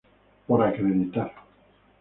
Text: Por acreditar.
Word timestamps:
Por 0.47 0.63
acreditar. 0.63 1.29